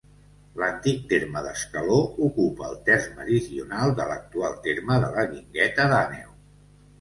L'antic 0.59 1.01
terme 1.09 1.43
d'Escaló 1.47 1.97
ocupa 2.27 2.65
el 2.69 2.79
terç 2.87 3.05
meridional 3.19 3.93
de 4.01 4.09
l'actual 4.13 4.57
terme 4.65 4.99
de 5.05 5.13
la 5.19 5.27
Guingueta 5.35 5.87
d'Àneu. 5.95 6.35